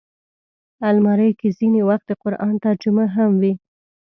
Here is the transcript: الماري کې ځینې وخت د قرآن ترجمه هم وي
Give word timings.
الماري 0.89 1.29
کې 1.39 1.49
ځینې 1.57 1.81
وخت 1.89 2.05
د 2.09 2.13
قرآن 2.23 2.53
ترجمه 2.65 3.05
هم 3.15 3.31
وي 3.41 3.53